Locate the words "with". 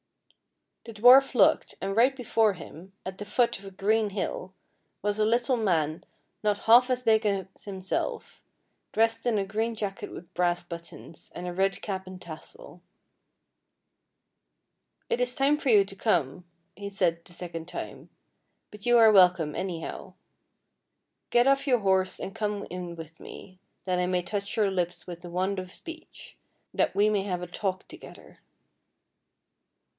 10.11-10.33, 25.05-25.21